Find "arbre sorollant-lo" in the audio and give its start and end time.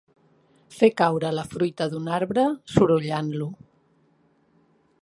2.17-3.53